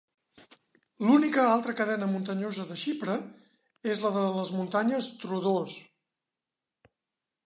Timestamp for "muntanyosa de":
2.13-2.77